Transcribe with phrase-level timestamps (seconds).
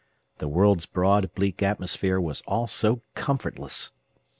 [0.39, 3.93] The world's broad, bleak atmosphere was all so comfortless!